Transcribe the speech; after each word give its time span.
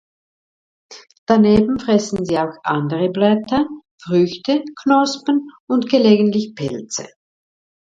Daneben 1.27 1.77
fressen 1.79 2.25
sie 2.25 2.39
auch 2.39 2.57
andere 2.63 3.11
Blätter, 3.11 3.67
Früchte, 4.01 4.63
Knospen 4.81 5.51
und 5.67 5.91
gelegentlich 5.91 6.55
Pilze. 6.55 7.07